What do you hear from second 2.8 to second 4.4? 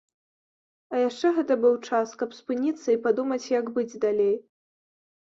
і падумаць, як быць далей.